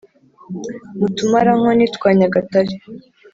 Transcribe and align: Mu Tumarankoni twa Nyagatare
Mu 0.99 1.07
Tumarankoni 1.17 1.85
twa 1.95 2.09
Nyagatare 2.19 2.73